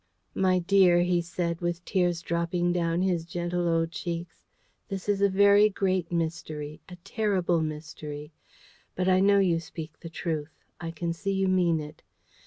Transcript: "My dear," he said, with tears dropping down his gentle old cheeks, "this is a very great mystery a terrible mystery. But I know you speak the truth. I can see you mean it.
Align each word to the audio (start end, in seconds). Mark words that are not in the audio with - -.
"My 0.33 0.57
dear," 0.57 1.01
he 1.03 1.21
said, 1.21 1.61
with 1.61 1.85
tears 1.85 2.23
dropping 2.23 2.73
down 2.73 3.03
his 3.03 3.23
gentle 3.23 3.67
old 3.67 3.91
cheeks, 3.91 4.47
"this 4.87 5.07
is 5.07 5.21
a 5.21 5.29
very 5.29 5.69
great 5.69 6.11
mystery 6.11 6.81
a 6.89 6.95
terrible 7.03 7.61
mystery. 7.61 8.33
But 8.95 9.07
I 9.07 9.19
know 9.19 9.37
you 9.37 9.59
speak 9.59 9.99
the 9.99 10.09
truth. 10.09 10.65
I 10.79 10.89
can 10.89 11.13
see 11.13 11.33
you 11.33 11.47
mean 11.47 11.79
it. 11.79 12.01